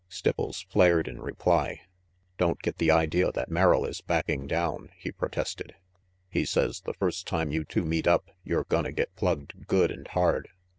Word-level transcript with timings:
228 0.09 0.33
RANGY 0.33 0.33
PETE 0.65 0.67
Stipples 0.67 0.71
flared 0.71 1.07
in 1.07 1.21
reply. 1.21 1.81
"Don't 2.39 2.61
get 2.63 2.79
the 2.79 2.89
idea 2.89 3.31
that 3.33 3.51
Merrill 3.51 3.85
is 3.85 4.01
backing 4.01 4.47
down," 4.47 4.89
he 4.97 5.11
protested. 5.11 5.75
"He 6.27 6.43
says 6.43 6.81
the 6.81 6.95
first 6.95 7.27
time 7.27 7.51
you 7.51 7.63
two 7.63 7.83
meet 7.85 8.07
up, 8.07 8.31
you're 8.43 8.63
gonna 8.63 8.93
get 8.93 9.15
plugged 9.15 9.67
good 9.67 9.91
and 9.91 10.07
hard. 10.07 10.49